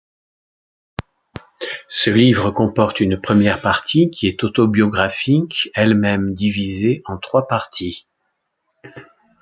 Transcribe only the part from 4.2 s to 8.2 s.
est autobiographique, elle-même divisée en trois parties.